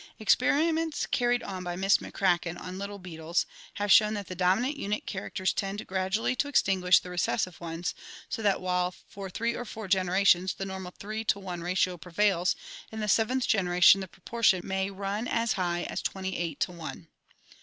[0.17, 5.05] Experiments carried on by Miss McCracken on little beetles have shown that the dominant unit
[5.05, 7.93] characters tend gradually to extinguish the recessive ones,
[8.27, 11.97] so that while for three or four genera tions the normal three to one ratio
[11.97, 12.55] prevails,
[12.91, 16.71] in the seventh genera tion the proportion may run as high as twenty eight to
[16.71, 17.07] one.